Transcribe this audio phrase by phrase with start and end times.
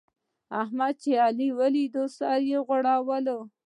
[0.61, 3.39] احمد چې علي وليد؛ سره غوړېدل.